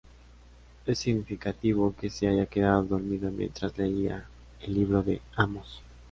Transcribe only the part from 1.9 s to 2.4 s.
que se